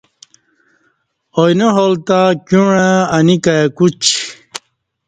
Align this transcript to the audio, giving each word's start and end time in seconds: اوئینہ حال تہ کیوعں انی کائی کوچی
اوئینہ 1.37 1.67
حال 1.75 1.93
تہ 2.07 2.19
کیوعں 2.47 2.95
انی 3.15 3.35
کائی 3.43 3.67
کوچی 3.77 4.15